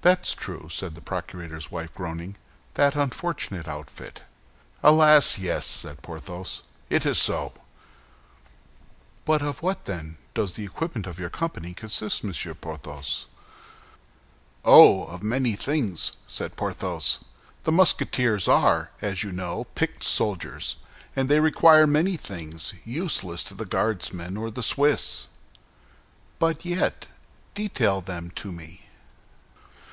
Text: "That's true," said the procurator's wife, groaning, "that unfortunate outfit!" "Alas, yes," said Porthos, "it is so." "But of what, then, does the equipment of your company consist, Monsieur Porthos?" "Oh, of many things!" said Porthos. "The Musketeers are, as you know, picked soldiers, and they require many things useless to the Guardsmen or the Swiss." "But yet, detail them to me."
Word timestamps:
"That's 0.00 0.32
true," 0.32 0.70
said 0.70 0.94
the 0.94 1.02
procurator's 1.02 1.70
wife, 1.70 1.92
groaning, 1.92 2.36
"that 2.74 2.94
unfortunate 2.94 3.68
outfit!" 3.68 4.22
"Alas, 4.82 5.36
yes," 5.36 5.66
said 5.66 6.00
Porthos, 6.00 6.62
"it 6.88 7.04
is 7.04 7.18
so." 7.18 7.52
"But 9.26 9.42
of 9.42 9.60
what, 9.60 9.84
then, 9.84 10.16
does 10.32 10.54
the 10.54 10.64
equipment 10.64 11.06
of 11.06 11.18
your 11.18 11.28
company 11.28 11.74
consist, 11.74 12.24
Monsieur 12.24 12.54
Porthos?" 12.54 13.26
"Oh, 14.64 15.04
of 15.04 15.22
many 15.22 15.54
things!" 15.56 16.12
said 16.26 16.56
Porthos. 16.56 17.18
"The 17.64 17.72
Musketeers 17.72 18.48
are, 18.48 18.88
as 19.02 19.22
you 19.22 19.30
know, 19.30 19.64
picked 19.74 20.02
soldiers, 20.04 20.76
and 21.14 21.28
they 21.28 21.38
require 21.40 21.86
many 21.86 22.16
things 22.16 22.72
useless 22.82 23.44
to 23.44 23.52
the 23.54 23.66
Guardsmen 23.66 24.38
or 24.38 24.50
the 24.50 24.62
Swiss." 24.62 25.26
"But 26.38 26.64
yet, 26.64 27.08
detail 27.54 28.00
them 28.00 28.30
to 28.36 28.50
me." 28.50 28.84